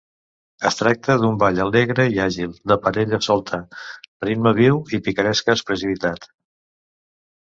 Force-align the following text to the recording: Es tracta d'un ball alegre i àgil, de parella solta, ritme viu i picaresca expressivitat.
Es 0.67 0.77
tracta 0.77 1.15
d'un 1.23 1.35
ball 1.41 1.59
alegre 1.65 2.05
i 2.15 2.15
àgil, 2.23 2.55
de 2.71 2.77
parella 2.85 3.19
solta, 3.25 3.59
ritme 4.27 4.55
viu 4.61 4.79
i 4.99 5.01
picaresca 5.09 5.55
expressivitat. 5.57 6.27